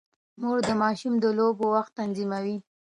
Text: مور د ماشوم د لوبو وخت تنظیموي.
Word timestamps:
مور 0.41 0.57
د 0.67 0.69
ماشوم 0.81 1.13
د 1.23 1.25
لوبو 1.37 1.65
وخت 1.75 1.91
تنظیموي. 1.99 2.57